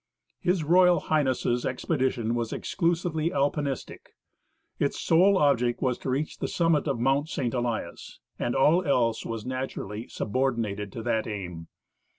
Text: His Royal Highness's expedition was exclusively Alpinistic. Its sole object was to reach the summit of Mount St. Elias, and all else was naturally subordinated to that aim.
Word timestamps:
His 0.39 0.63
Royal 0.63 0.99
Highness's 0.99 1.63
expedition 1.63 2.33
was 2.33 2.51
exclusively 2.51 3.29
Alpinistic. 3.31 4.15
Its 4.79 4.99
sole 4.99 5.37
object 5.37 5.79
was 5.79 5.99
to 5.99 6.09
reach 6.09 6.39
the 6.39 6.47
summit 6.47 6.87
of 6.87 6.99
Mount 6.99 7.29
St. 7.29 7.53
Elias, 7.53 8.19
and 8.39 8.55
all 8.55 8.83
else 8.83 9.27
was 9.27 9.45
naturally 9.45 10.07
subordinated 10.07 10.91
to 10.93 11.03
that 11.03 11.27
aim. 11.27 11.67